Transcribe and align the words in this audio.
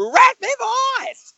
Raspy 0.00 0.46
Voice! 0.58 1.34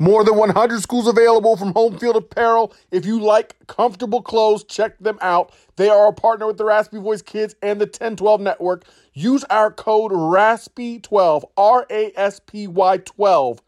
More 0.00 0.24
than 0.24 0.36
100 0.36 0.80
schools 0.80 1.06
available 1.06 1.56
from 1.56 1.72
Home 1.74 1.96
Field 1.96 2.16
Apparel. 2.16 2.74
If 2.90 3.06
you 3.06 3.20
like 3.20 3.54
comfortable 3.68 4.20
clothes, 4.20 4.64
check 4.64 4.98
them 4.98 5.18
out. 5.20 5.54
They 5.76 5.88
are 5.88 6.08
a 6.08 6.12
partner 6.12 6.48
with 6.48 6.56
the 6.56 6.64
Raspy 6.64 6.98
Voice 6.98 7.22
Kids 7.22 7.54
and 7.62 7.80
the 7.80 7.84
1012 7.84 8.40
Network. 8.40 8.84
Use 9.14 9.44
our 9.44 9.70
code 9.70 10.10
RASPY12, 10.10 11.44
R 11.56 11.86
A 11.88 12.12
S 12.16 12.40
P 12.40 12.66
Y 12.66 12.96
12, 12.96 13.62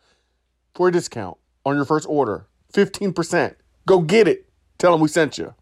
for 0.75 0.89
a 0.89 0.93
discount 0.93 1.39
on 1.65 1.77
your 1.77 1.85
first 1.85 2.09
order. 2.09 2.49
15%. 2.73 3.55
Go 3.87 4.01
get 4.01 4.27
it. 4.27 4.49
Tell 4.79 4.91
them 4.91 5.01
we 5.01 5.07
sent 5.07 5.39
you. 5.39 5.55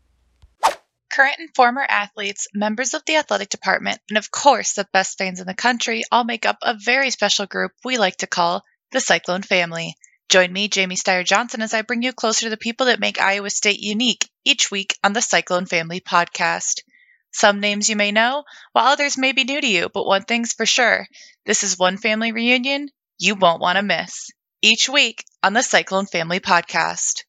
Current 1.12 1.36
and 1.38 1.54
former 1.54 1.84
athletes, 1.86 2.48
members 2.54 2.94
of 2.94 3.04
the 3.04 3.16
athletic 3.16 3.50
department, 3.50 4.00
and 4.08 4.16
of 4.16 4.30
course 4.30 4.72
the 4.72 4.88
best 4.94 5.18
fans 5.18 5.40
in 5.40 5.46
the 5.46 5.52
country 5.52 6.04
all 6.10 6.24
make 6.24 6.46
up 6.46 6.56
a 6.62 6.74
very 6.74 7.10
special 7.10 7.44
group 7.44 7.72
we 7.84 7.98
like 7.98 8.16
to 8.16 8.26
call 8.26 8.64
the 8.92 9.00
Cyclone 9.00 9.42
family. 9.42 9.94
Join 10.30 10.50
me, 10.50 10.68
Jamie 10.68 10.96
Steyer 10.96 11.22
Johnson, 11.22 11.60
as 11.60 11.74
I 11.74 11.82
bring 11.82 12.02
you 12.02 12.14
closer 12.14 12.46
to 12.46 12.50
the 12.50 12.56
people 12.56 12.86
that 12.86 12.98
make 12.98 13.20
Iowa 13.20 13.50
State 13.50 13.80
unique 13.80 14.26
each 14.42 14.70
week 14.70 14.96
on 15.04 15.12
the 15.12 15.20
Cyclone 15.20 15.66
Family 15.66 16.00
podcast. 16.00 16.80
Some 17.30 17.60
names 17.60 17.90
you 17.90 17.96
may 17.96 18.10
know, 18.10 18.44
while 18.72 18.86
others 18.86 19.18
may 19.18 19.32
be 19.32 19.44
new 19.44 19.60
to 19.60 19.66
you, 19.66 19.90
but 19.92 20.06
one 20.06 20.24
thing's 20.24 20.54
for 20.54 20.64
sure 20.64 21.06
this 21.44 21.62
is 21.62 21.78
one 21.78 21.98
family 21.98 22.32
reunion 22.32 22.88
you 23.18 23.34
won't 23.34 23.60
want 23.60 23.76
to 23.76 23.82
miss. 23.82 24.30
Each 24.62 24.88
week 24.88 25.26
on 25.42 25.52
the 25.52 25.62
Cyclone 25.62 26.06
Family 26.06 26.40
podcast. 26.40 27.24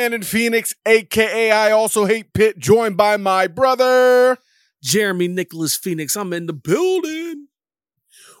Brandon 0.00 0.22
Phoenix, 0.22 0.74
aka 0.86 1.50
I 1.50 1.72
also 1.72 2.06
hate 2.06 2.32
Pitt, 2.32 2.58
joined 2.58 2.96
by 2.96 3.18
my 3.18 3.46
brother 3.46 4.38
Jeremy 4.82 5.28
Nicholas 5.28 5.76
Phoenix. 5.76 6.16
I'm 6.16 6.32
in 6.32 6.46
the 6.46 6.54
building. 6.54 7.48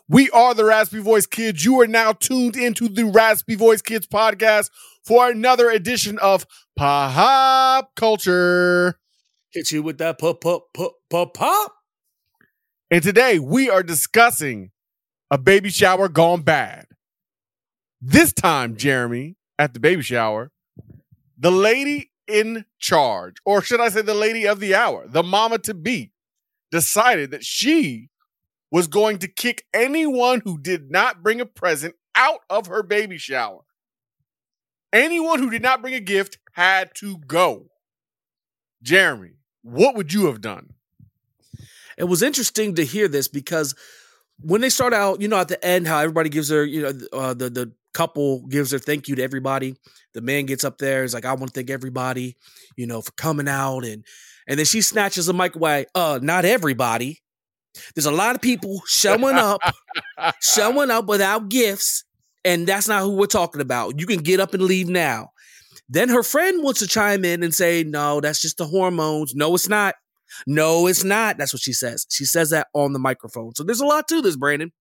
We 0.08 0.30
are 0.30 0.54
the 0.54 0.64
Raspy 0.64 1.00
Voice 1.00 1.26
Kids. 1.26 1.62
You 1.62 1.78
are 1.82 1.86
now 1.86 2.14
tuned 2.14 2.56
into 2.56 2.88
the 2.88 3.04
Raspy 3.04 3.56
Voice 3.56 3.82
Kids 3.82 4.06
podcast 4.06 4.70
for 5.04 5.30
another 5.30 5.68
edition 5.68 6.18
of 6.20 6.46
Pop 6.76 7.94
Culture. 7.94 8.98
Hit 9.50 9.70
you 9.70 9.82
with 9.82 9.98
that 9.98 10.18
pop 10.18 10.40
pop 10.40 10.62
pop 10.72 10.94
pop 11.10 11.34
pop. 11.34 11.74
And 12.90 13.02
today 13.02 13.38
we 13.38 13.68
are 13.68 13.82
discussing 13.82 14.70
a 15.30 15.36
baby 15.36 15.68
shower 15.68 16.08
gone 16.08 16.40
bad. 16.40 16.86
This 18.00 18.32
time, 18.32 18.78
Jeremy, 18.78 19.36
at 19.58 19.74
the 19.74 19.80
baby 19.80 20.00
shower, 20.00 20.50
the 21.40 21.50
lady 21.50 22.10
in 22.28 22.66
charge, 22.78 23.36
or 23.44 23.62
should 23.62 23.80
I 23.80 23.88
say 23.88 24.02
the 24.02 24.14
lady 24.14 24.46
of 24.46 24.60
the 24.60 24.74
hour, 24.74 25.06
the 25.08 25.22
mama 25.22 25.58
to 25.60 25.74
be, 25.74 26.12
decided 26.70 27.32
that 27.32 27.44
she 27.44 28.10
was 28.70 28.86
going 28.86 29.18
to 29.18 29.28
kick 29.28 29.64
anyone 29.74 30.42
who 30.44 30.58
did 30.58 30.90
not 30.90 31.22
bring 31.22 31.40
a 31.40 31.46
present 31.46 31.96
out 32.14 32.40
of 32.48 32.66
her 32.66 32.82
baby 32.82 33.18
shower. 33.18 33.62
Anyone 34.92 35.40
who 35.40 35.50
did 35.50 35.62
not 35.62 35.80
bring 35.82 35.94
a 35.94 36.00
gift 36.00 36.38
had 36.52 36.94
to 36.96 37.18
go. 37.26 37.66
Jeremy, 38.82 39.32
what 39.62 39.96
would 39.96 40.12
you 40.12 40.26
have 40.26 40.40
done? 40.40 40.74
It 41.96 42.04
was 42.04 42.22
interesting 42.22 42.74
to 42.76 42.84
hear 42.84 43.08
this 43.08 43.28
because 43.28 43.74
when 44.42 44.60
they 44.60 44.70
start 44.70 44.92
out, 44.92 45.20
you 45.20 45.28
know, 45.28 45.38
at 45.38 45.48
the 45.48 45.64
end, 45.64 45.86
how 45.86 45.98
everybody 45.98 46.28
gives 46.28 46.48
their, 46.48 46.64
you 46.64 46.82
know, 46.82 46.92
uh, 47.12 47.34
the 47.34 47.50
the 47.50 47.72
couple 47.92 48.46
gives 48.46 48.70
their 48.70 48.78
thank 48.78 49.08
you 49.08 49.16
to 49.16 49.22
everybody. 49.22 49.76
The 50.14 50.20
man 50.20 50.46
gets 50.46 50.64
up 50.64 50.78
there, 50.78 51.04
is 51.04 51.14
like, 51.14 51.24
I 51.24 51.32
want 51.34 51.52
to 51.52 51.58
thank 51.58 51.70
everybody, 51.70 52.36
you 52.76 52.86
know, 52.86 53.02
for 53.02 53.12
coming 53.12 53.48
out, 53.48 53.84
and 53.84 54.04
and 54.46 54.58
then 54.58 54.66
she 54.66 54.80
snatches 54.80 55.26
the 55.26 55.34
mic 55.34 55.56
away. 55.56 55.86
Uh, 55.94 56.18
not 56.22 56.44
everybody. 56.44 57.20
There's 57.94 58.06
a 58.06 58.10
lot 58.10 58.34
of 58.34 58.42
people 58.42 58.82
showing 58.86 59.36
up, 59.36 59.60
showing 60.40 60.90
up 60.90 61.06
without 61.06 61.48
gifts, 61.48 62.04
and 62.44 62.66
that's 62.66 62.88
not 62.88 63.02
who 63.02 63.16
we're 63.16 63.26
talking 63.26 63.60
about. 63.60 64.00
You 64.00 64.06
can 64.06 64.20
get 64.20 64.40
up 64.40 64.54
and 64.54 64.62
leave 64.62 64.88
now. 64.88 65.30
Then 65.88 66.08
her 66.08 66.22
friend 66.22 66.62
wants 66.62 66.80
to 66.80 66.86
chime 66.86 67.24
in 67.24 67.42
and 67.42 67.54
say, 67.54 67.84
No, 67.84 68.20
that's 68.20 68.40
just 68.40 68.58
the 68.58 68.66
hormones. 68.66 69.34
No, 69.34 69.54
it's 69.54 69.68
not. 69.68 69.94
No, 70.46 70.86
it's 70.86 71.04
not. 71.04 71.38
That's 71.38 71.52
what 71.52 71.62
she 71.62 71.72
says. 71.72 72.06
She 72.10 72.24
says 72.24 72.50
that 72.50 72.68
on 72.74 72.92
the 72.92 72.98
microphone. 72.98 73.54
So 73.54 73.64
there's 73.64 73.80
a 73.80 73.86
lot 73.86 74.08
to 74.08 74.22
this, 74.22 74.36
Brandon. 74.36 74.72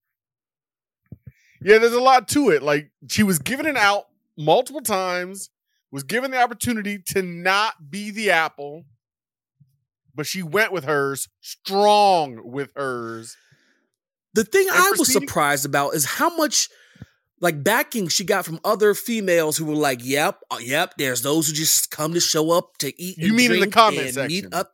Yeah, 1.61 1.77
there's 1.77 1.93
a 1.93 2.01
lot 2.01 2.27
to 2.29 2.49
it. 2.49 2.63
Like 2.63 2.91
she 3.09 3.23
was 3.23 3.39
given 3.39 3.65
it 3.65 3.77
out 3.77 4.07
multiple 4.37 4.81
times, 4.81 5.49
was 5.91 6.03
given 6.03 6.31
the 6.31 6.41
opportunity 6.41 6.99
to 7.09 7.21
not 7.21 7.89
be 7.89 8.11
the 8.11 8.31
apple, 8.31 8.85
but 10.15 10.25
she 10.25 10.41
went 10.41 10.71
with 10.71 10.85
hers, 10.85 11.27
strong 11.41 12.41
with 12.43 12.71
hers. 12.75 13.35
The 14.33 14.43
thing 14.43 14.67
And 14.69 14.77
I 14.77 14.91
was 14.97 15.11
surprised 15.11 15.65
about 15.65 15.95
is 15.95 16.05
how 16.05 16.35
much 16.37 16.69
like 17.41 17.63
backing 17.63 18.07
she 18.07 18.23
got 18.23 18.45
from 18.45 18.59
other 18.63 18.93
females 18.93 19.57
who 19.57 19.65
were 19.65 19.75
like, 19.75 19.99
"Yep, 20.03 20.39
uh, 20.51 20.57
yep." 20.61 20.93
There's 20.97 21.21
those 21.21 21.47
who 21.47 21.53
just 21.53 21.89
come 21.89 22.13
to 22.13 22.19
show 22.19 22.51
up 22.51 22.77
to 22.79 23.01
eat. 23.01 23.17
You 23.17 23.33
mean 23.33 23.51
in 23.51 23.59
the 23.61 23.67
comment 23.67 24.13
section? 24.13 24.53
Up, 24.53 24.71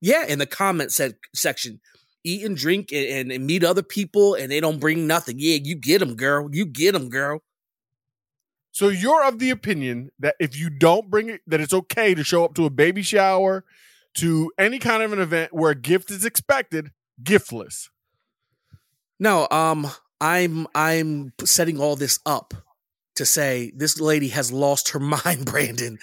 yeah, 0.00 0.24
in 0.26 0.38
the 0.38 0.46
comment 0.46 0.92
sec- 0.92 1.14
section, 1.34 1.80
eat 2.24 2.44
and 2.44 2.56
drink 2.56 2.92
and, 2.92 3.06
and, 3.06 3.32
and 3.32 3.46
meet 3.46 3.64
other 3.64 3.82
people, 3.82 4.34
and 4.34 4.50
they 4.50 4.60
don't 4.60 4.80
bring 4.80 5.06
nothing. 5.06 5.36
Yeah, 5.38 5.58
you 5.62 5.74
get 5.74 5.98
them, 5.98 6.14
girl. 6.16 6.48
You 6.52 6.66
get 6.66 6.92
them, 6.92 7.08
girl. 7.08 7.42
So 8.70 8.88
you're 8.88 9.24
of 9.24 9.38
the 9.38 9.50
opinion 9.50 10.10
that 10.20 10.36
if 10.38 10.56
you 10.56 10.70
don't 10.70 11.10
bring 11.10 11.30
it, 11.30 11.40
that 11.46 11.60
it's 11.60 11.74
okay 11.74 12.14
to 12.14 12.22
show 12.22 12.44
up 12.44 12.54
to 12.54 12.66
a 12.66 12.70
baby 12.70 13.02
shower, 13.02 13.64
to 14.14 14.52
any 14.58 14.78
kind 14.78 15.02
of 15.02 15.12
an 15.12 15.20
event 15.20 15.52
where 15.52 15.70
a 15.70 15.74
gift 15.74 16.10
is 16.10 16.24
expected, 16.24 16.92
giftless. 17.22 17.88
No, 19.18 19.48
um, 19.50 19.88
I'm 20.20 20.66
I'm 20.74 21.32
setting 21.44 21.80
all 21.80 21.96
this 21.96 22.20
up 22.24 22.54
to 23.18 23.26
say 23.26 23.72
this 23.76 24.00
lady 24.00 24.28
has 24.28 24.50
lost 24.52 24.90
her 24.90 25.00
mind, 25.24 25.44
Brandon. 25.44 25.98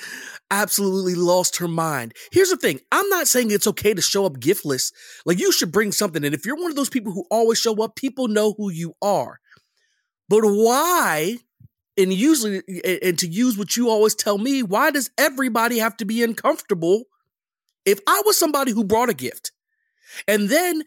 Absolutely 0.51 1.15
lost 1.15 1.57
her 1.57 1.67
mind. 1.67 2.13
Here's 2.31 2.51
the 2.51 2.57
thing 2.57 2.79
I'm 2.91 3.09
not 3.09 3.27
saying 3.27 3.51
it's 3.51 3.67
okay 3.67 3.93
to 3.93 4.01
show 4.01 4.25
up 4.25 4.39
giftless. 4.39 4.93
Like, 5.25 5.39
you 5.39 5.51
should 5.51 5.71
bring 5.71 5.91
something. 5.91 6.23
And 6.23 6.35
if 6.35 6.45
you're 6.45 6.55
one 6.55 6.69
of 6.69 6.75
those 6.75 6.89
people 6.89 7.11
who 7.11 7.25
always 7.31 7.59
show 7.59 7.81
up, 7.83 7.95
people 7.95 8.27
know 8.27 8.53
who 8.57 8.69
you 8.69 8.93
are. 9.01 9.39
But 10.29 10.41
why? 10.43 11.37
And 11.97 12.13
usually, 12.13 12.61
and 13.01 13.17
to 13.19 13.27
use 13.27 13.57
what 13.57 13.77
you 13.77 13.89
always 13.89 14.15
tell 14.15 14.37
me, 14.37 14.63
why 14.63 14.91
does 14.91 15.09
everybody 15.17 15.79
have 15.79 15.97
to 15.97 16.05
be 16.05 16.23
uncomfortable? 16.23 17.03
If 17.85 17.99
I 18.07 18.21
was 18.25 18.37
somebody 18.37 18.71
who 18.71 18.83
brought 18.83 19.09
a 19.09 19.13
gift 19.13 19.51
and 20.27 20.49
then 20.49 20.83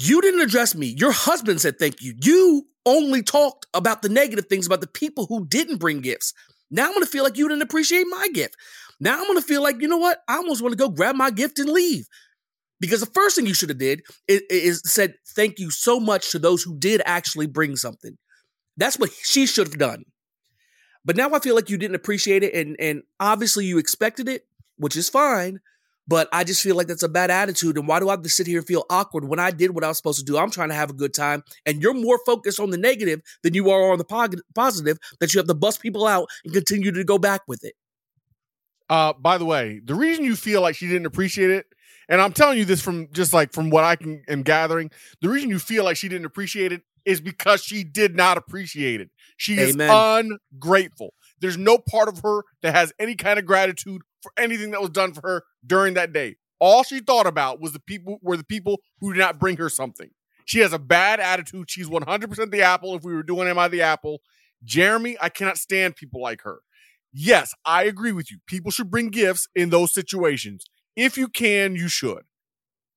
you 0.00 0.20
didn't 0.20 0.40
address 0.40 0.76
me, 0.76 0.94
your 0.96 1.10
husband 1.10 1.60
said 1.60 1.78
thank 1.78 2.00
you. 2.00 2.14
You 2.22 2.66
only 2.86 3.22
talked 3.22 3.66
about 3.74 4.02
the 4.02 4.08
negative 4.08 4.46
things 4.46 4.64
about 4.64 4.80
the 4.80 4.86
people 4.86 5.26
who 5.26 5.44
didn't 5.46 5.78
bring 5.78 6.00
gifts. 6.00 6.32
Now 6.70 6.86
I'm 6.86 6.92
gonna 6.92 7.06
feel 7.06 7.24
like 7.24 7.36
you 7.36 7.48
didn't 7.48 7.62
appreciate 7.62 8.06
my 8.08 8.28
gift. 8.32 8.54
Now 9.00 9.18
I'm 9.18 9.26
gonna 9.26 9.42
feel 9.42 9.60
like, 9.60 9.80
you 9.80 9.88
know 9.88 9.96
what? 9.96 10.20
I 10.28 10.36
almost 10.36 10.62
want 10.62 10.72
to 10.72 10.76
go 10.76 10.88
grab 10.88 11.16
my 11.16 11.30
gift 11.30 11.58
and 11.58 11.68
leave. 11.68 12.06
Because 12.80 13.00
the 13.00 13.06
first 13.06 13.34
thing 13.34 13.46
you 13.46 13.54
should 13.54 13.70
have 13.70 13.78
did 13.78 14.02
is, 14.28 14.42
is, 14.50 14.82
said 14.84 15.14
thank 15.34 15.58
you 15.58 15.68
so 15.68 15.98
much 15.98 16.30
to 16.30 16.38
those 16.38 16.62
who 16.62 16.78
did 16.78 17.02
actually 17.04 17.48
bring 17.48 17.74
something. 17.74 18.16
That's 18.76 19.00
what 19.00 19.10
she 19.24 19.46
should 19.46 19.66
have 19.66 19.78
done. 19.78 20.04
But 21.04 21.16
now 21.16 21.30
I 21.32 21.40
feel 21.40 21.56
like 21.56 21.70
you 21.70 21.76
didn't 21.76 21.96
appreciate 21.96 22.44
it, 22.44 22.54
and 22.54 22.76
and 22.78 23.02
obviously 23.18 23.64
you 23.64 23.78
expected 23.78 24.28
it, 24.28 24.46
which 24.76 24.96
is 24.96 25.08
fine. 25.08 25.58
But 26.08 26.28
I 26.32 26.42
just 26.42 26.62
feel 26.62 26.74
like 26.74 26.86
that's 26.86 27.02
a 27.02 27.08
bad 27.08 27.30
attitude. 27.30 27.76
And 27.76 27.86
why 27.86 28.00
do 28.00 28.08
I 28.08 28.12
have 28.12 28.22
to 28.22 28.30
sit 28.30 28.46
here 28.46 28.58
and 28.58 28.66
feel 28.66 28.86
awkward 28.88 29.24
when 29.24 29.38
I 29.38 29.50
did 29.50 29.72
what 29.72 29.84
I 29.84 29.88
was 29.88 29.98
supposed 29.98 30.18
to 30.18 30.24
do? 30.24 30.38
I'm 30.38 30.50
trying 30.50 30.70
to 30.70 30.74
have 30.74 30.88
a 30.88 30.94
good 30.94 31.12
time. 31.12 31.44
And 31.66 31.82
you're 31.82 31.92
more 31.94 32.18
focused 32.24 32.58
on 32.58 32.70
the 32.70 32.78
negative 32.78 33.20
than 33.42 33.52
you 33.52 33.70
are 33.70 33.92
on 33.92 33.98
the 33.98 34.42
positive 34.54 34.98
that 35.20 35.34
you 35.34 35.38
have 35.38 35.46
to 35.46 35.54
bust 35.54 35.82
people 35.82 36.06
out 36.06 36.28
and 36.44 36.54
continue 36.54 36.90
to 36.92 37.04
go 37.04 37.18
back 37.18 37.42
with 37.46 37.62
it. 37.62 37.74
Uh, 38.88 39.12
by 39.12 39.36
the 39.36 39.44
way, 39.44 39.80
the 39.84 39.94
reason 39.94 40.24
you 40.24 40.34
feel 40.34 40.62
like 40.62 40.74
she 40.74 40.88
didn't 40.88 41.04
appreciate 41.04 41.50
it, 41.50 41.66
and 42.08 42.22
I'm 42.22 42.32
telling 42.32 42.56
you 42.56 42.64
this 42.64 42.80
from 42.80 43.08
just 43.12 43.34
like 43.34 43.52
from 43.52 43.68
what 43.68 43.84
I 43.84 43.96
can 43.96 44.22
am 44.28 44.42
gathering, 44.42 44.90
the 45.20 45.28
reason 45.28 45.50
you 45.50 45.58
feel 45.58 45.84
like 45.84 45.98
she 45.98 46.08
didn't 46.08 46.24
appreciate 46.24 46.72
it 46.72 46.80
is 47.04 47.20
because 47.20 47.62
she 47.62 47.84
did 47.84 48.16
not 48.16 48.38
appreciate 48.38 49.02
it. 49.02 49.10
She 49.36 49.60
Amen. 49.60 49.90
is 49.90 50.38
ungrateful. 50.54 51.12
There's 51.40 51.58
no 51.58 51.78
part 51.78 52.08
of 52.08 52.20
her 52.20 52.42
that 52.62 52.74
has 52.74 52.92
any 52.98 53.14
kind 53.14 53.38
of 53.38 53.44
gratitude 53.44 54.02
for 54.22 54.32
anything 54.38 54.70
that 54.72 54.80
was 54.80 54.90
done 54.90 55.12
for 55.12 55.20
her 55.22 55.44
during 55.66 55.94
that 55.94 56.12
day. 56.12 56.36
All 56.60 56.82
she 56.82 57.00
thought 57.00 57.26
about 57.26 57.60
was 57.60 57.72
the 57.72 57.80
people 57.80 58.18
were 58.22 58.36
the 58.36 58.44
people 58.44 58.80
who 59.00 59.12
did 59.12 59.20
not 59.20 59.38
bring 59.38 59.56
her 59.58 59.68
something. 59.68 60.10
She 60.44 60.60
has 60.60 60.72
a 60.72 60.78
bad 60.78 61.20
attitude. 61.20 61.70
She's 61.70 61.88
100% 61.88 62.50
the 62.50 62.62
apple. 62.62 62.94
If 62.94 63.04
we 63.04 63.14
were 63.14 63.22
doing 63.22 63.48
Am 63.48 63.58
I 63.58 63.68
the 63.68 63.82
Apple? 63.82 64.22
Jeremy, 64.64 65.16
I 65.20 65.28
cannot 65.28 65.58
stand 65.58 65.94
people 65.94 66.22
like 66.22 66.42
her. 66.42 66.60
Yes, 67.12 67.54
I 67.64 67.84
agree 67.84 68.12
with 68.12 68.30
you. 68.30 68.38
People 68.46 68.70
should 68.70 68.90
bring 68.90 69.08
gifts 69.10 69.46
in 69.54 69.70
those 69.70 69.92
situations. 69.92 70.64
If 70.96 71.16
you 71.16 71.28
can, 71.28 71.76
you 71.76 71.88
should. 71.88 72.22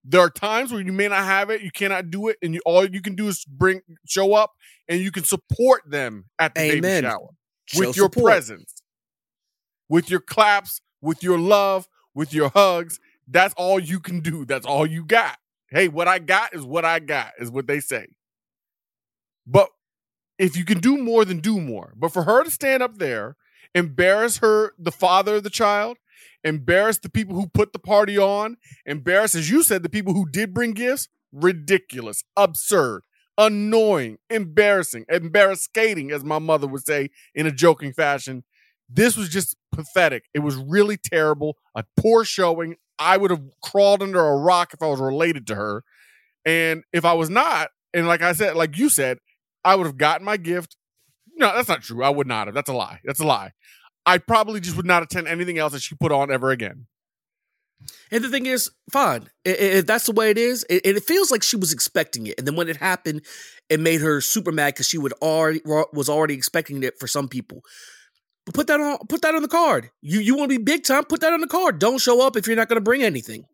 There 0.04 0.22
are 0.22 0.30
times 0.30 0.72
where 0.72 0.82
you 0.82 0.92
may 0.92 1.08
not 1.08 1.24
have 1.26 1.50
it, 1.50 1.62
you 1.62 1.72
cannot 1.72 2.10
do 2.10 2.28
it, 2.30 2.38
and 2.42 2.56
you, 2.56 2.62
all 2.66 2.86
you 2.86 3.02
can 3.02 3.16
do 3.16 3.28
is 3.28 3.46
bring 3.46 3.82
show 4.08 4.34
up 4.34 4.54
and 4.88 5.00
you 5.00 5.12
can 5.12 5.24
support 5.24 5.84
them 5.86 6.26
at 6.40 6.56
the 6.56 6.62
Amen. 6.62 6.82
baby 6.82 7.08
shower 7.08 7.30
Show 7.66 7.80
with 7.80 7.96
your 7.96 8.06
support. 8.06 8.26
presence, 8.26 8.82
with 9.90 10.10
your 10.10 10.20
claps, 10.20 10.82
with 11.02 11.24
your 11.24 11.40
love, 11.40 11.88
with 12.14 12.34
your 12.34 12.50
hugs. 12.50 13.00
That's 13.28 13.54
all 13.56 13.80
you 13.80 14.00
can 14.00 14.20
do. 14.20 14.46
That's 14.46 14.66
all 14.66 14.86
you 14.86 15.06
got. 15.06 15.38
Hey, 15.70 15.88
what 15.88 16.08
I 16.08 16.20
got 16.20 16.54
is 16.54 16.64
what 16.64 16.84
I 16.84 17.00
got, 17.00 17.32
is 17.40 17.50
what 17.50 17.68
they 17.68 17.80
say. 17.80 18.08
But 19.48 19.70
if 20.38 20.58
you 20.58 20.66
can 20.66 20.80
do 20.80 20.98
more, 20.98 21.24
then 21.24 21.40
do 21.40 21.60
more. 21.62 21.94
But 21.96 22.12
for 22.12 22.24
her 22.24 22.44
to 22.44 22.52
stand 22.52 22.84
up 22.84 22.98
there, 22.98 23.36
embarrass 23.74 24.38
her, 24.38 24.74
the 24.78 24.92
father 24.92 25.36
of 25.36 25.44
the 25.44 25.50
child, 25.50 25.98
embarrass 26.44 26.98
the 26.98 27.10
people 27.10 27.36
who 27.36 27.48
put 27.48 27.74
the 27.74 27.80
party 27.80 28.18
on, 28.18 28.58
embarrass, 28.86 29.36
as 29.36 29.50
you 29.50 29.64
said, 29.64 29.84
the 29.84 29.90
people 29.90 30.14
who 30.14 30.30
did 30.30 30.54
bring 30.54 30.72
gifts, 30.72 31.08
ridiculous, 31.32 32.24
absurd, 32.36 33.04
annoying, 33.38 34.18
embarrassing, 34.30 35.06
embarrassing, 35.10 36.12
as 36.12 36.24
my 36.24 36.40
mother 36.40 36.68
would 36.68 36.86
say 36.86 37.10
in 37.34 37.46
a 37.46 37.52
joking 37.52 37.94
fashion. 37.94 38.44
This 38.94 39.16
was 39.16 39.30
just 39.30 39.56
pathetic. 39.72 40.26
It 40.34 40.40
was 40.40 40.56
really 40.56 40.98
terrible. 40.98 41.58
A 41.76 41.84
poor 41.98 42.26
showing. 42.26 42.76
I 43.00 43.18
would 43.18 43.32
have 43.32 43.42
crawled 43.64 44.04
under 44.04 44.20
a 44.20 44.36
rock 44.36 44.74
if 44.74 44.82
I 44.82 44.88
was 44.88 45.00
related 45.00 45.48
to 45.48 45.56
her. 45.56 45.84
And 46.46 46.84
if 46.92 47.06
I 47.06 47.14
was 47.14 47.30
not, 47.30 47.70
and 47.94 48.08
like 48.08 48.22
I 48.22 48.34
said, 48.34 48.56
like 48.56 48.78
you 48.78 48.90
said, 48.90 49.20
I 49.64 49.76
would 49.76 49.86
have 49.86 49.98
gotten 49.98 50.26
my 50.26 50.38
gift. 50.38 50.76
No, 51.36 51.54
that's 51.56 51.70
not 51.70 51.82
true. 51.82 52.04
I 52.04 52.10
would 52.10 52.28
not 52.28 52.48
have. 52.48 52.54
That's 52.54 52.70
a 52.70 52.74
lie. 52.74 53.00
That's 53.04 53.20
a 53.20 53.26
lie. 53.26 53.52
I 54.06 54.18
probably 54.18 54.60
just 54.60 54.76
would 54.76 54.86
not 54.86 55.04
attend 55.04 55.28
anything 55.28 55.58
else 55.58 55.74
that 55.74 55.82
she 55.82 55.96
put 55.96 56.12
on 56.12 56.32
ever 56.32 56.50
again. 56.50 56.88
And 58.12 58.24
the 58.24 58.30
thing 58.30 58.46
is, 58.46 58.70
fine. 58.92 59.30
If 59.46 59.86
that's 59.86 60.06
the 60.06 60.12
way 60.12 60.30
it 60.30 60.38
is, 60.38 60.66
it, 60.70 60.86
it 60.86 61.04
feels 61.04 61.32
like 61.32 61.44
she 61.44 61.56
was 61.56 61.74
expecting 61.74 62.28
it. 62.28 62.36
And 62.38 62.48
then 62.48 62.56
when 62.56 62.70
it 62.70 62.78
happened, 62.78 63.22
it 63.70 63.80
made 63.80 64.02
her 64.02 64.22
super 64.22 64.52
mad 64.52 64.74
because 64.74 64.88
she 64.88 64.98
would 64.98 65.14
already 65.22 65.62
was 65.66 66.10
already 66.10 66.34
expecting 66.34 66.84
it 66.84 67.00
for 67.00 67.08
some 67.08 67.28
people. 67.28 67.64
But 68.46 68.56
put 68.56 68.68
that 68.68 68.80
on 68.80 68.98
put 69.08 69.22
that 69.22 69.36
on 69.36 69.42
the 69.42 69.48
card. 69.48 69.92
You 70.02 70.20
you 70.20 70.36
want 70.36 70.52
to 70.52 70.58
be 70.58 70.64
big 70.64 70.84
time? 70.84 71.04
Put 71.06 71.22
that 71.22 71.34
on 71.34 71.42
the 71.42 71.48
card. 71.48 71.80
Don't 71.80 72.00
show 72.00 72.26
up 72.26 72.36
if 72.36 72.48
you're 72.48 72.56
not 72.56 72.70
going 72.70 72.78
to 72.78 72.84
bring 72.84 73.04
anything. 73.04 73.46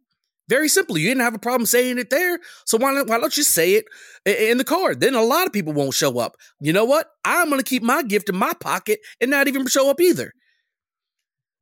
Very 0.49 0.69
simply, 0.69 1.01
you 1.01 1.09
didn't 1.09 1.23
have 1.23 1.35
a 1.35 1.39
problem 1.39 1.65
saying 1.65 1.97
it 1.97 2.09
there, 2.09 2.39
so 2.65 2.77
why 2.77 2.93
not, 2.93 3.07
why 3.07 3.19
don't 3.19 3.35
you 3.35 3.43
say 3.43 3.73
it 3.73 3.85
in 4.25 4.57
the 4.57 4.63
card? 4.63 5.01
Then 5.01 5.13
a 5.13 5.21
lot 5.21 5.45
of 5.45 5.51
people 5.51 5.73
won't 5.73 5.93
show 5.93 6.19
up. 6.19 6.37
You 6.61 6.71
know 6.71 6.85
what? 6.85 7.07
I'm 7.25 7.49
going 7.49 7.59
to 7.59 7.69
keep 7.69 7.83
my 7.83 8.01
gift 8.01 8.29
in 8.29 8.37
my 8.37 8.53
pocket 8.61 8.99
and 9.19 9.29
not 9.29 9.49
even 9.49 9.67
show 9.67 9.89
up 9.89 9.99
either. 9.99 10.31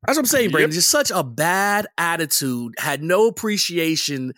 That's 0.06 0.16
what 0.16 0.22
I'm 0.22 0.26
saying, 0.26 0.50
Brandon. 0.50 0.70
Yep. 0.70 0.76
Just 0.76 0.90
such 0.90 1.10
a 1.10 1.24
bad 1.24 1.88
attitude, 1.98 2.74
had 2.78 3.02
no 3.02 3.26
appreciation. 3.26 4.34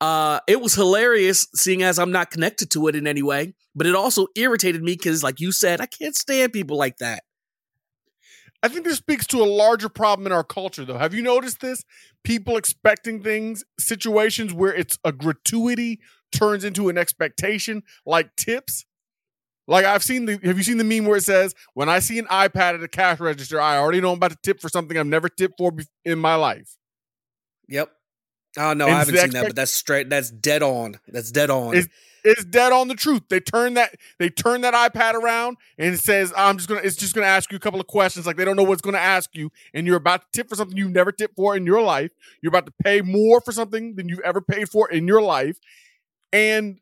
Uh, 0.00 0.40
it 0.48 0.60
was 0.60 0.74
hilarious 0.74 1.46
seeing 1.54 1.84
as 1.84 2.00
I'm 2.00 2.10
not 2.10 2.32
connected 2.32 2.72
to 2.72 2.88
it 2.88 2.96
in 2.96 3.06
any 3.06 3.22
way, 3.22 3.54
but 3.76 3.86
it 3.86 3.94
also 3.94 4.26
irritated 4.34 4.82
me 4.82 4.94
because, 4.94 5.22
like 5.22 5.38
you 5.38 5.52
said, 5.52 5.80
I 5.80 5.86
can't 5.86 6.16
stand 6.16 6.52
people 6.52 6.76
like 6.76 6.96
that. 6.98 7.22
I 8.62 8.68
think 8.68 8.84
this 8.84 8.98
speaks 8.98 9.26
to 9.28 9.42
a 9.42 9.44
larger 9.44 9.88
problem 9.88 10.26
in 10.26 10.32
our 10.32 10.44
culture, 10.44 10.84
though. 10.84 10.98
Have 10.98 11.14
you 11.14 11.22
noticed 11.22 11.60
this? 11.60 11.84
People 12.22 12.56
expecting 12.56 13.22
things, 13.22 13.64
situations 13.78 14.52
where 14.54 14.72
it's 14.72 14.98
a 15.04 15.10
gratuity 15.10 15.98
turns 16.30 16.64
into 16.64 16.88
an 16.88 16.96
expectation, 16.96 17.82
like 18.06 18.34
tips. 18.36 18.84
Like 19.68 19.84
I've 19.84 20.02
seen 20.02 20.26
the 20.26 20.40
have 20.44 20.56
you 20.56 20.64
seen 20.64 20.78
the 20.78 20.84
meme 20.84 21.06
where 21.06 21.16
it 21.16 21.24
says, 21.24 21.54
when 21.74 21.88
I 21.88 22.00
see 22.00 22.18
an 22.18 22.26
iPad 22.26 22.74
at 22.74 22.82
a 22.82 22.88
cash 22.88 23.20
register, 23.20 23.60
I 23.60 23.78
already 23.78 24.00
know 24.00 24.10
I'm 24.10 24.16
about 24.16 24.32
to 24.32 24.38
tip 24.42 24.60
for 24.60 24.68
something 24.68 24.98
I've 24.98 25.06
never 25.06 25.28
tipped 25.28 25.54
for 25.58 25.72
in 26.04 26.18
my 26.18 26.34
life. 26.34 26.76
Yep. 27.68 27.90
Oh 28.58 28.72
no, 28.74 28.86
and 28.86 28.94
I 28.94 28.98
haven't 28.98 29.14
seen 29.14 29.24
expect- 29.24 29.32
that, 29.32 29.48
but 29.48 29.56
that's 29.56 29.70
straight 29.72 30.10
that's 30.10 30.30
dead 30.30 30.62
on. 30.62 30.98
That's 31.08 31.30
dead 31.30 31.50
on. 31.50 31.74
It's 32.24 32.44
dead 32.44 32.72
on 32.72 32.88
the 32.88 32.94
truth. 32.94 33.22
They 33.28 33.40
turn 33.40 33.74
that 33.74 33.94
they 34.18 34.28
turn 34.28 34.60
that 34.62 34.74
iPad 34.74 35.14
around 35.14 35.56
and 35.78 35.94
it 35.94 35.98
says, 35.98 36.32
"I'm 36.36 36.56
just 36.56 36.68
gonna." 36.68 36.82
It's 36.82 36.96
just 36.96 37.14
gonna 37.14 37.26
ask 37.26 37.50
you 37.50 37.56
a 37.56 37.60
couple 37.60 37.80
of 37.80 37.86
questions. 37.86 38.26
Like 38.26 38.36
they 38.36 38.44
don't 38.44 38.56
know 38.56 38.62
what's 38.62 38.82
gonna 38.82 38.98
ask 38.98 39.30
you, 39.34 39.50
and 39.74 39.86
you're 39.86 39.96
about 39.96 40.22
to 40.22 40.26
tip 40.32 40.48
for 40.48 40.54
something 40.54 40.76
you've 40.76 40.92
never 40.92 41.12
tipped 41.12 41.36
for 41.36 41.56
in 41.56 41.66
your 41.66 41.82
life. 41.82 42.12
You're 42.40 42.50
about 42.50 42.66
to 42.66 42.72
pay 42.82 43.00
more 43.00 43.40
for 43.40 43.52
something 43.52 43.96
than 43.96 44.08
you've 44.08 44.20
ever 44.20 44.40
paid 44.40 44.68
for 44.68 44.90
in 44.90 45.06
your 45.08 45.22
life, 45.22 45.58
and 46.32 46.78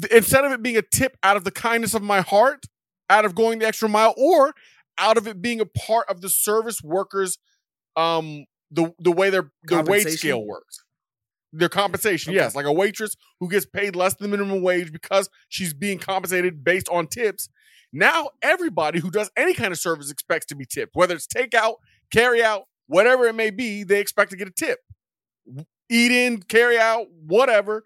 th- 0.00 0.12
instead 0.12 0.44
of 0.44 0.52
it 0.52 0.62
being 0.62 0.76
a 0.76 0.82
tip 0.82 1.16
out 1.22 1.36
of 1.36 1.44
the 1.44 1.50
kindness 1.50 1.94
of 1.94 2.02
my 2.02 2.20
heart, 2.20 2.64
out 3.10 3.24
of 3.24 3.34
going 3.34 3.58
the 3.58 3.66
extra 3.66 3.88
mile, 3.88 4.14
or 4.16 4.54
out 4.98 5.16
of 5.16 5.26
it 5.26 5.42
being 5.42 5.60
a 5.60 5.66
part 5.66 6.08
of 6.08 6.20
the 6.20 6.28
service 6.28 6.82
workers, 6.82 7.38
um, 7.96 8.46
the 8.70 8.92
the 8.98 9.12
way 9.12 9.28
their 9.30 9.50
the 9.64 9.82
wage 9.82 10.08
scale 10.08 10.44
works 10.46 10.82
their 11.52 11.68
compensation. 11.68 12.30
Okay. 12.30 12.38
Yes, 12.38 12.54
like 12.54 12.66
a 12.66 12.72
waitress 12.72 13.16
who 13.40 13.48
gets 13.48 13.66
paid 13.66 13.94
less 13.94 14.14
than 14.14 14.30
minimum 14.30 14.62
wage 14.62 14.92
because 14.92 15.28
she's 15.48 15.74
being 15.74 15.98
compensated 15.98 16.64
based 16.64 16.88
on 16.88 17.06
tips. 17.06 17.48
Now 17.92 18.30
everybody 18.40 19.00
who 19.00 19.10
does 19.10 19.30
any 19.36 19.52
kind 19.52 19.72
of 19.72 19.78
service 19.78 20.10
expects 20.10 20.46
to 20.46 20.56
be 20.56 20.64
tipped, 20.64 20.96
whether 20.96 21.14
it's 21.14 21.26
takeout, 21.26 21.74
carry 22.10 22.42
out, 22.42 22.64
whatever 22.86 23.26
it 23.26 23.34
may 23.34 23.50
be, 23.50 23.84
they 23.84 24.00
expect 24.00 24.30
to 24.30 24.36
get 24.36 24.48
a 24.48 24.52
tip. 24.52 24.78
Eat 25.90 26.10
in, 26.10 26.42
carry 26.42 26.78
out, 26.78 27.06
whatever. 27.26 27.84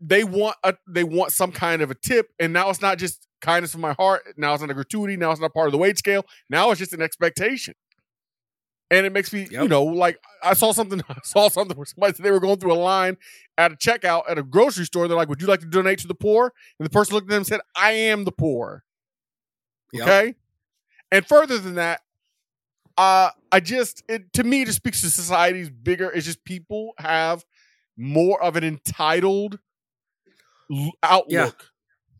They 0.00 0.24
want 0.24 0.56
a 0.62 0.74
they 0.86 1.04
want 1.04 1.32
some 1.32 1.52
kind 1.52 1.82
of 1.82 1.90
a 1.90 1.94
tip, 1.94 2.28
and 2.38 2.52
now 2.52 2.70
it's 2.70 2.82
not 2.82 2.98
just 2.98 3.26
kindness 3.40 3.72
from 3.72 3.80
my 3.82 3.94
heart. 3.94 4.22
Now 4.36 4.54
it's 4.54 4.62
not 4.62 4.70
a 4.70 4.74
gratuity. 4.74 5.16
Now 5.16 5.30
it's 5.32 5.40
not 5.40 5.52
part 5.52 5.66
of 5.66 5.72
the 5.72 5.78
wage 5.78 5.98
scale. 5.98 6.24
Now 6.48 6.70
it's 6.70 6.78
just 6.78 6.92
an 6.92 7.02
expectation 7.02 7.74
and 8.90 9.04
it 9.04 9.12
makes 9.12 9.32
me, 9.32 9.48
yep. 9.50 9.62
you 9.62 9.68
know, 9.68 9.82
like 9.82 10.18
I 10.42 10.54
saw 10.54 10.72
something, 10.72 11.02
I 11.08 11.16
saw 11.24 11.48
something 11.48 11.76
where 11.76 11.86
somebody 11.86 12.14
said 12.14 12.24
they 12.24 12.30
were 12.30 12.40
going 12.40 12.58
through 12.58 12.72
a 12.72 12.74
line 12.74 13.16
at 13.58 13.72
a 13.72 13.76
checkout 13.76 14.22
at 14.28 14.38
a 14.38 14.42
grocery 14.42 14.84
store. 14.84 15.08
They're 15.08 15.16
like, 15.16 15.28
"Would 15.28 15.40
you 15.40 15.48
like 15.48 15.60
to 15.60 15.66
donate 15.66 15.98
to 16.00 16.08
the 16.08 16.14
poor?" 16.14 16.52
And 16.78 16.86
the 16.86 16.90
person 16.90 17.14
looked 17.14 17.26
at 17.26 17.30
them 17.30 17.38
and 17.38 17.46
said, 17.46 17.60
"I 17.74 17.92
am 17.92 18.24
the 18.24 18.32
poor." 18.32 18.84
Yep. 19.92 20.02
Okay, 20.02 20.34
and 21.10 21.26
further 21.26 21.58
than 21.58 21.74
that, 21.76 22.02
uh, 22.96 23.30
I 23.50 23.60
just 23.60 24.02
it 24.08 24.32
to 24.34 24.44
me 24.44 24.62
it 24.62 24.66
just 24.66 24.76
speaks 24.76 25.00
to 25.02 25.10
society's 25.10 25.70
bigger. 25.70 26.10
It's 26.10 26.26
just 26.26 26.44
people 26.44 26.92
have 26.98 27.44
more 27.96 28.42
of 28.42 28.56
an 28.56 28.64
entitled 28.64 29.58
outlook 31.02 31.28
yeah. 31.30 31.50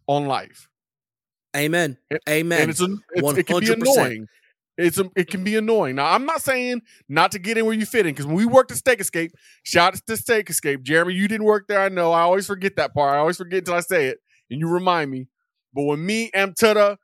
on 0.06 0.26
life. 0.26 0.68
Amen. 1.56 1.96
Amen. 2.28 2.60
And 2.60 2.70
it's, 2.70 2.82
a, 2.82 2.96
it's 3.12 3.38
it 3.38 3.46
can 3.46 3.60
be 3.60 3.72
annoying. 3.72 4.28
It's 4.78 4.98
a, 4.98 5.10
it 5.16 5.30
can 5.30 5.42
be 5.42 5.56
annoying. 5.56 5.96
Now, 5.96 6.12
I'm 6.12 6.26
not 6.26 6.42
saying 6.42 6.82
not 7.08 7.32
to 7.32 7.38
get 7.38 7.56
in 7.56 7.64
where 7.64 7.74
you 7.74 7.86
fit 7.86 8.06
in 8.06 8.12
because 8.12 8.26
when 8.26 8.36
we 8.36 8.44
worked 8.44 8.70
at 8.70 8.76
Steak 8.76 9.00
Escape, 9.00 9.32
shout 9.62 9.94
out 9.94 10.06
to 10.06 10.16
Steak 10.16 10.50
Escape. 10.50 10.82
Jeremy, 10.82 11.14
you 11.14 11.28
didn't 11.28 11.46
work 11.46 11.66
there. 11.66 11.80
I 11.80 11.88
know. 11.88 12.12
I 12.12 12.20
always 12.20 12.46
forget 12.46 12.76
that 12.76 12.92
part. 12.92 13.14
I 13.14 13.18
always 13.18 13.38
forget 13.38 13.60
until 13.60 13.74
I 13.74 13.80
say 13.80 14.06
it, 14.06 14.18
and 14.50 14.60
you 14.60 14.68
remind 14.68 15.10
me. 15.10 15.28
But 15.72 15.84
when 15.84 16.04
me, 16.04 16.30
M. 16.34 16.52
Tutta, 16.52 16.98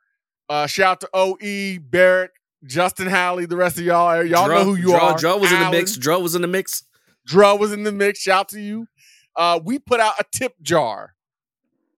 uh, 0.49 0.67
shout 0.67 0.91
out 0.91 0.99
to 1.01 1.09
OE, 1.13 1.79
Barrett, 1.79 2.31
Justin 2.65 3.07
Halley, 3.07 3.45
the 3.45 3.57
rest 3.57 3.77
of 3.77 3.85
y'all, 3.85 4.23
y'all 4.23 4.45
Dro- 4.45 4.59
know 4.59 4.63
who 4.65 4.75
you 4.75 4.89
Dro- 4.89 4.99
are. 4.99 5.17
Dro 5.17 5.37
was 5.37 5.51
in 5.51 5.59
the 5.59 5.71
mix. 5.71 5.97
Dro 5.97 6.19
was 6.19 6.35
in 6.35 6.41
the 6.41 6.47
mix. 6.47 6.83
Dro 7.25 7.55
was 7.55 7.71
in 7.71 7.83
the 7.83 7.91
mix. 7.91 8.19
Shout 8.19 8.49
to 8.49 8.59
you. 8.59 8.87
Uh, 9.35 9.59
we 9.63 9.79
put 9.79 9.99
out 9.99 10.13
a 10.19 10.25
tip 10.31 10.53
jar. 10.61 11.13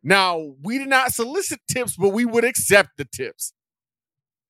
Now, 0.04 0.54
we 0.62 0.78
did 0.78 0.88
not 0.88 1.12
solicit 1.14 1.60
tips, 1.68 1.98
but 1.98 2.10
we 2.10 2.26
would 2.26 2.46
accept 2.46 2.92
the 2.98 3.06
tips. 3.06 3.54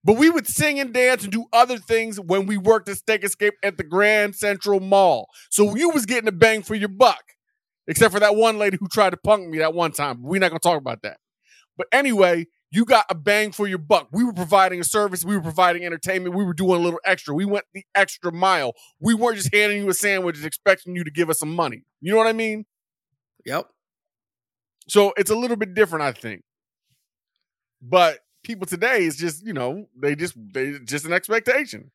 But 0.05 0.17
we 0.17 0.29
would 0.29 0.45
sing 0.47 0.79
and 0.79 0.93
dance 0.93 1.23
and 1.23 1.31
do 1.31 1.47
other 1.51 1.79
things 1.79 2.19
when 2.19 2.45
we 2.45 2.57
worked 2.57 2.87
at 2.87 2.97
Steak 2.97 3.23
Escape 3.23 3.55
at 3.63 3.77
the 3.77 3.83
Grand 3.83 4.35
Central 4.35 4.79
Mall. 4.79 5.27
So 5.49 5.75
you 5.75 5.89
was 5.89 6.05
getting 6.05 6.27
a 6.27 6.31
bang 6.31 6.61
for 6.61 6.75
your 6.75 6.89
buck. 6.89 7.23
Except 7.87 8.13
for 8.13 8.19
that 8.19 8.35
one 8.35 8.57
lady 8.57 8.77
who 8.79 8.87
tried 8.87 9.11
to 9.11 9.17
punk 9.17 9.47
me 9.47 9.59
that 9.59 9.73
one 9.73 9.91
time. 9.91 10.21
We're 10.21 10.39
not 10.39 10.49
gonna 10.49 10.59
talk 10.59 10.77
about 10.77 11.01
that. 11.03 11.17
But 11.77 11.87
anyway, 11.91 12.47
you 12.71 12.85
got 12.85 13.05
a 13.09 13.15
bang 13.15 13.51
for 13.51 13.67
your 13.67 13.77
buck. 13.77 14.07
We 14.11 14.23
were 14.23 14.33
providing 14.33 14.79
a 14.79 14.83
service, 14.83 15.23
we 15.23 15.35
were 15.35 15.41
providing 15.41 15.85
entertainment, 15.85 16.35
we 16.35 16.43
were 16.43 16.53
doing 16.53 16.79
a 16.79 16.83
little 16.83 16.99
extra. 17.05 17.33
We 17.33 17.45
went 17.45 17.65
the 17.73 17.83
extra 17.93 18.31
mile. 18.31 18.73
We 18.99 19.13
weren't 19.13 19.37
just 19.37 19.53
handing 19.53 19.83
you 19.83 19.89
a 19.89 19.93
sandwich 19.93 20.37
and 20.37 20.45
expecting 20.45 20.95
you 20.95 21.03
to 21.03 21.11
give 21.11 21.29
us 21.29 21.39
some 21.39 21.55
money. 21.55 21.83
You 22.01 22.11
know 22.11 22.17
what 22.17 22.27
I 22.27 22.33
mean? 22.33 22.65
Yep. 23.45 23.67
So 24.87 25.13
it's 25.17 25.31
a 25.31 25.35
little 25.35 25.57
bit 25.57 25.73
different, 25.73 26.03
I 26.03 26.11
think. 26.11 26.43
But 27.81 28.19
people 28.45 28.65
today 28.65 29.03
is 29.03 29.17
just, 29.17 29.45
you 29.45 29.53
know, 29.53 29.87
they 30.01 30.15
just 30.15 30.35
they 30.53 30.79
just 30.79 31.05
an 31.05 31.13
expectation. 31.13 31.91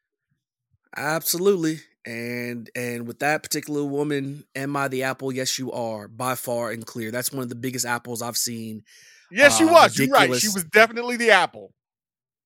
Absolutely. 0.96 1.80
And 2.06 2.68
and 2.74 3.06
with 3.06 3.18
that 3.20 3.42
particular 3.42 3.84
woman, 3.84 4.44
am 4.54 4.76
I 4.76 4.88
the 4.88 5.02
apple? 5.04 5.32
Yes, 5.32 5.58
you 5.58 5.70
are, 5.72 6.08
by 6.08 6.34
far 6.34 6.70
and 6.70 6.84
clear. 6.86 7.10
That's 7.10 7.32
one 7.32 7.42
of 7.42 7.48
the 7.48 7.54
biggest 7.54 7.86
apples 7.86 8.22
I've 8.22 8.36
seen. 8.38 8.82
Yes, 9.30 9.58
she 9.58 9.64
Uh, 9.64 9.72
was. 9.72 9.98
You're 9.98 10.08
right. 10.08 10.34
She 10.34 10.48
was 10.48 10.64
definitely 10.64 11.16
the 11.16 11.30
apple. 11.30 11.72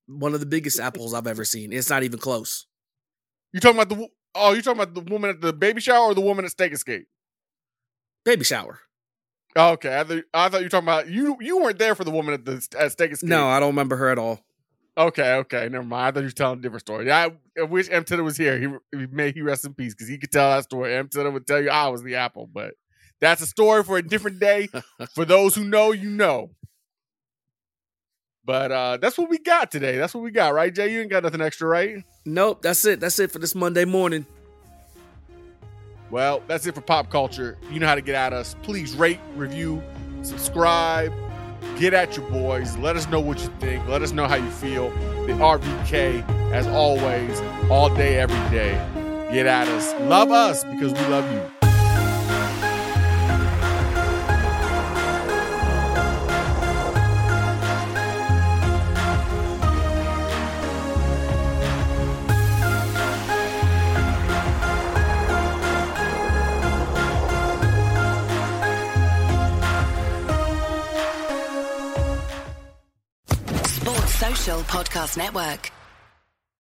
One 0.07 0.35
of 0.35 0.41
the 0.41 0.47
biggest 0.47 0.79
apples 0.81 1.15
I've 1.15 1.27
ever 1.27 1.45
seen. 1.45 1.73
It's 1.73 1.89
not 1.89 2.03
even 2.03 2.19
close. 2.19 2.67
You 3.53 3.61
talking 3.61 3.81
about 3.81 3.97
the 3.97 4.09
oh, 4.35 4.53
you 4.53 4.61
talking 4.61 4.83
about 4.83 4.95
the 4.95 5.13
woman 5.13 5.31
at 5.31 5.41
the 5.41 5.53
baby 5.53 5.81
shower 5.81 6.07
or 6.11 6.15
the 6.15 6.21
woman 6.21 6.45
at 6.45 6.51
Steak 6.51 6.73
Escape? 6.73 7.07
Baby 8.25 8.45
shower. 8.45 8.81
Oh, 9.57 9.71
okay, 9.73 10.01
I 10.01 10.05
thought, 10.05 10.25
I 10.35 10.49
thought 10.49 10.59
you 10.59 10.67
were 10.67 10.71
talking 10.71 10.89
about 10.89 11.09
you. 11.09 11.37
You 11.41 11.59
weren't 11.59 11.79
there 11.79 11.95
for 11.95 12.05
the 12.05 12.11
woman 12.11 12.35
at 12.35 12.45
the 12.45 12.67
at 12.79 12.93
Steak 12.93 13.13
Escape. 13.13 13.29
No, 13.29 13.47
I 13.47 13.61
don't 13.61 13.71
remember 13.71 13.97
her 13.97 14.09
at 14.11 14.19
all. 14.19 14.41
Okay, 14.97 15.35
okay, 15.35 15.69
never 15.69 15.85
mind. 15.85 16.07
I 16.07 16.11
thought 16.11 16.21
you 16.21 16.27
were 16.27 16.31
telling 16.33 16.59
a 16.59 16.63
different 16.63 16.81
story. 16.83 17.11
I, 17.11 17.33
I 17.59 17.63
wish 17.63 17.89
M. 17.91 18.05
Titter 18.05 18.23
was 18.23 18.37
here. 18.37 18.59
He, 18.59 18.99
he 18.99 19.07
may 19.07 19.33
he 19.33 19.43
rest 19.43 19.65
in 19.65 19.75
peace 19.75 19.95
because 19.95 20.09
he 20.09 20.19
could 20.19 20.31
tell 20.31 20.51
that 20.51 20.65
story. 20.65 20.95
M. 20.95 21.09
Titter 21.09 21.31
would 21.31 21.47
tell 21.47 21.61
you 21.63 21.71
I 21.71 21.89
was 21.89 22.03
the 22.03 22.17
apple, 22.17 22.49
but 22.53 22.75
that's 23.21 23.43
a 23.43 23.47
story 23.47 23.83
for 23.85 23.97
a 23.97 24.03
different 24.03 24.41
day. 24.41 24.69
for 25.15 25.25
those 25.25 25.55
who 25.55 25.65
know, 25.65 25.93
you 25.93 26.11
know. 26.11 26.51
But 28.45 28.73
uh 28.73 28.97
that's 28.99 29.17
what 29.17 29.31
we 29.31 29.39
got 29.39 29.71
today. 29.71 29.97
That's 29.97 30.15
what 30.15 30.23
we 30.23 30.31
got, 30.31 30.53
right, 30.53 30.75
Jay? 30.75 30.93
You 30.93 31.01
ain't 31.01 31.11
got 31.11 31.23
nothing 31.23 31.41
extra, 31.41 31.67
right? 31.67 32.05
Nope, 32.27 32.63
that's 32.63 32.85
it. 32.85 33.01
That's 33.01 33.19
it 33.19 33.31
for 33.33 33.39
this 33.39 33.55
Monday 33.55 33.85
morning. 33.85 34.27
Well, 36.15 36.45
that's 36.47 36.65
it 36.65 36.77
for 36.77 36.81
pop 36.81 37.11
culture. 37.11 37.59
You 37.73 37.81
know 37.81 37.89
how 37.89 37.97
to 37.97 38.01
get 38.01 38.15
at 38.15 38.33
us. 38.33 38.55
Please 38.63 38.95
rate, 38.95 39.19
review, 39.35 39.83
subscribe, 40.23 41.13
get 41.77 41.93
at 41.93 42.17
your 42.17 42.25
boys. 42.31 42.77
Let 42.77 42.95
us 42.95 43.09
know 43.09 43.19
what 43.19 43.41
you 43.41 43.53
think. 43.59 43.85
Let 43.89 44.01
us 44.01 44.13
know 44.13 44.29
how 44.29 44.37
you 44.37 44.49
feel. 44.49 44.91
The 45.27 45.33
RVK, 45.33 46.23
as 46.53 46.69
always, 46.69 47.41
all 47.69 47.93
day, 47.93 48.21
every 48.21 48.37
day. 48.57 48.75
Get 49.33 49.47
at 49.47 49.67
us. 49.67 49.93
Love 50.03 50.31
us 50.31 50.63
because 50.63 50.93
we 50.93 51.05
love 51.07 51.29
you. 51.33 51.54
Podcast 74.75 75.17
Network. 75.17 75.74